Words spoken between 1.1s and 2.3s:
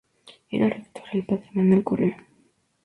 el padre Manuel Correa.